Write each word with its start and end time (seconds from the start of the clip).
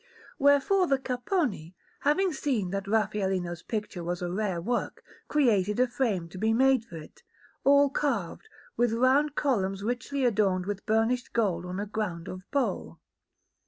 Wherefore 0.39 0.87
the 0.87 0.97
Capponi, 0.97 1.75
having 1.99 2.33
seen 2.33 2.71
that 2.71 2.87
Raffaellino's 2.87 3.61
picture 3.61 4.03
was 4.03 4.23
a 4.23 4.31
rare 4.31 4.59
work, 4.59 5.03
caused 5.27 5.79
a 5.79 5.85
frame 5.85 6.27
to 6.29 6.39
be 6.39 6.53
made 6.53 6.83
for 6.83 6.97
it, 6.97 7.21
all 7.63 7.91
carved, 7.91 8.49
with 8.75 8.93
round 8.93 9.35
columns 9.35 9.83
richly 9.83 10.25
adorned 10.25 10.65
with 10.65 10.87
burnished 10.87 11.33
gold 11.33 11.67
on 11.67 11.79
a 11.79 11.85
ground 11.85 12.27
of 12.27 12.41
bole. 12.49 12.99